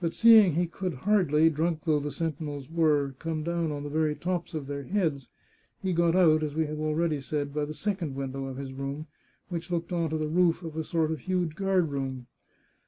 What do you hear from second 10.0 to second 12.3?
to the roof of a sort of huge guard room.